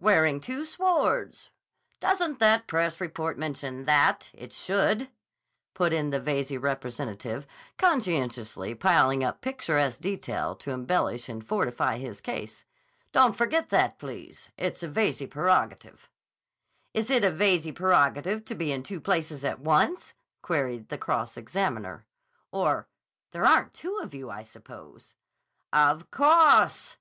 "Wearing 0.00 0.40
two 0.40 0.64
swords. 0.64 1.50
Doesn't 2.00 2.40
the 2.40 2.64
press 2.66 3.00
report 3.00 3.38
mention 3.38 3.84
that? 3.84 4.28
It 4.34 4.52
should," 4.52 5.08
put 5.72 5.92
in 5.92 6.10
the 6.10 6.18
Veyze 6.18 6.50
representative 6.60 7.46
conscientiously 7.76 8.74
piling 8.74 9.22
up 9.22 9.40
picturesque 9.40 10.00
detail 10.00 10.56
to 10.56 10.72
embellish 10.72 11.28
and 11.28 11.46
fortify 11.46 11.98
his 11.98 12.20
case. 12.20 12.64
"Don't 13.12 13.36
forget 13.36 13.68
that, 13.68 14.00
please. 14.00 14.50
It's 14.56 14.82
a 14.82 14.88
Veyze 14.88 15.30
prerogative." 15.30 16.10
"Is 16.92 17.08
it 17.08 17.22
a 17.24 17.30
Veyze 17.30 17.70
prerogative 17.72 18.44
to 18.46 18.56
be 18.56 18.72
in 18.72 18.82
two 18.82 19.00
places 19.00 19.44
at 19.44 19.60
once?" 19.60 20.12
queried 20.42 20.88
the 20.88 20.98
cross 20.98 21.36
examiner. 21.36 22.04
"Or—there 22.50 23.44
aren't 23.46 23.74
two 23.74 23.96
of 24.02 24.12
you, 24.12 24.28
I 24.28 24.42
suppose." 24.42 25.14
"Of 25.72 26.10
_cawse! 26.10 26.96